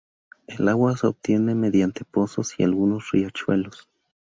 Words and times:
El 0.47 0.67
agua 0.67 0.97
se 0.97 1.05
obtiene 1.05 1.53
mediante 1.53 2.05
pozos 2.05 2.55
y 2.59 2.63
algunos 2.63 3.11
riachuelos. 3.11 3.87